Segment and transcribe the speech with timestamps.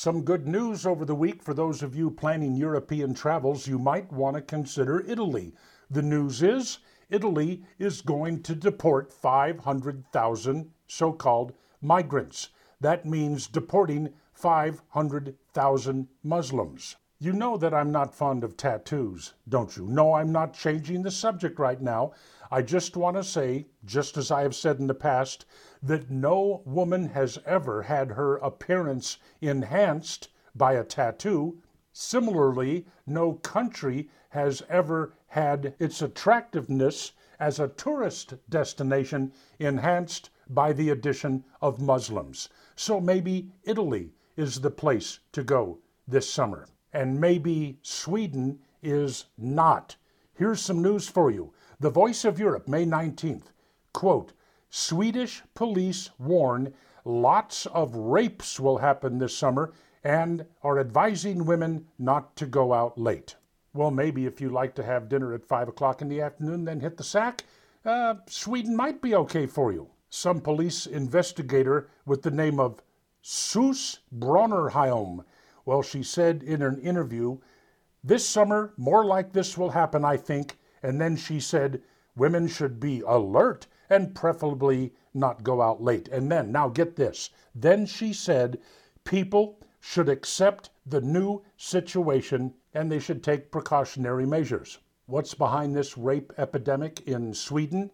[0.00, 3.66] Some good news over the week for those of you planning European travels.
[3.66, 5.56] You might want to consider Italy.
[5.90, 6.78] The news is
[7.10, 12.50] Italy is going to deport 500,000 so called migrants.
[12.80, 16.94] That means deporting 500,000 Muslims.
[17.20, 19.88] You know that I'm not fond of tattoos, don't you?
[19.88, 22.12] No, I'm not changing the subject right now.
[22.48, 25.44] I just want to say, just as I have said in the past,
[25.82, 31.60] that no woman has ever had her appearance enhanced by a tattoo.
[31.92, 40.90] Similarly, no country has ever had its attractiveness as a tourist destination enhanced by the
[40.90, 42.48] addition of Muslims.
[42.76, 46.68] So maybe Italy is the place to go this summer.
[46.92, 49.96] And maybe Sweden is not.
[50.34, 51.52] Here's some news for you.
[51.80, 53.52] The Voice of Europe, May 19th.
[53.92, 54.32] Quote,
[54.70, 59.72] Swedish police warn lots of rapes will happen this summer
[60.04, 63.36] and are advising women not to go out late.
[63.72, 66.80] Well, maybe if you like to have dinner at 5 o'clock in the afternoon, then
[66.80, 67.44] hit the sack,
[67.84, 69.88] uh, Sweden might be okay for you.
[70.10, 72.82] Some police investigator with the name of
[73.22, 75.24] Sus Bronnerheim.
[75.68, 77.40] Well, she said in an interview,
[78.02, 80.58] This summer, more like this will happen, I think.
[80.82, 81.82] And then she said,
[82.16, 86.08] Women should be alert and preferably not go out late.
[86.08, 87.28] And then, now get this.
[87.54, 88.58] Then she said,
[89.04, 94.78] People should accept the new situation and they should take precautionary measures.
[95.04, 97.90] What's behind this rape epidemic in Sweden?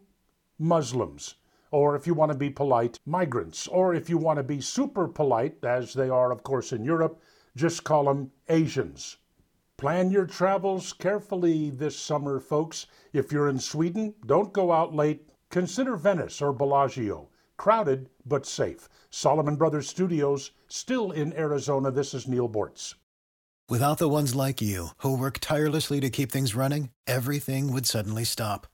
[0.60, 1.34] Muslims
[1.72, 5.08] or if you want to be polite, migrants, or if you want to be super
[5.08, 7.20] polite, as they are, of course, in Europe,
[7.56, 9.16] just call them Asians.
[9.76, 12.86] Plan your travels carefully this summer, folks.
[13.12, 15.28] If you're in Sweden, don't go out late.
[15.50, 17.28] Consider Venice or Bellagio.
[17.56, 18.88] Crowded, but safe.
[19.10, 21.90] Solomon Brothers Studios, still in Arizona.
[21.90, 22.94] This is Neal Boortz.
[23.68, 28.24] Without the ones like you, who work tirelessly to keep things running, everything would suddenly
[28.24, 28.66] stop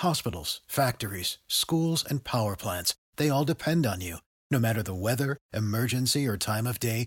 [0.00, 4.16] Hospitals, factories, schools, and power plants, they all depend on you.
[4.50, 7.06] No matter the weather, emergency, or time of day,